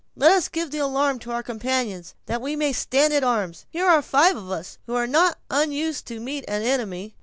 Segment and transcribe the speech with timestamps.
[0.15, 3.67] Let us give the alarm to our companions, that we may stand to our arms.
[3.69, 7.13] Here are five of us, who are not unused to meet an enemy."